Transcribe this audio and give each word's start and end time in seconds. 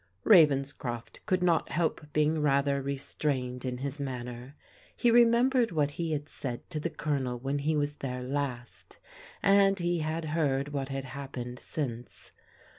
Ravenscroft 0.23 1.23
could 1.27 1.43
not 1.43 1.69
help 1.69 2.07
being 2.11 2.41
rather 2.41 2.81
restrained 2.81 3.63
in 3.63 3.77
his 3.77 3.99
manner. 3.99 4.55
He 4.97 5.11
remembered 5.11 5.71
what 5.71 5.91
he 5.91 6.11
had 6.13 6.27
said 6.27 6.67
to 6.71 6.79
the 6.79 6.89
Colonel 6.89 7.37
when 7.37 7.59
he 7.59 7.77
was 7.77 7.97
there 7.97 8.23
last, 8.23 8.97
and 9.43 9.77
he 9.77 9.99
had 9.99 10.25
heard 10.33 10.69
what 10.69 10.89
had 10.89 11.05
happened 11.05 11.59
since. 11.59 12.31